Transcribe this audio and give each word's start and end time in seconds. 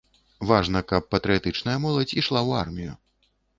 Важна, 0.51 0.81
каб 0.91 1.05
патрыятычная 1.17 1.77
моладзь 1.85 2.17
ішла 2.19 2.43
ў 2.47 2.51
армію. 2.65 2.93